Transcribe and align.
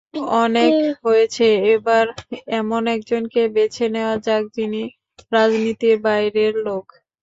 অনেক 0.41 0.73
হয়েছে, 1.03 1.45
এবার 1.73 2.05
এমন 2.59 2.81
একজনকে 2.95 3.41
বেছে 3.55 3.85
নেওয়া 3.95 4.15
যাক, 4.25 4.43
যিনি 4.57 4.81
রাজনীতির 5.31 5.97
বাইরের 6.05 6.53
লোক। 6.65 6.85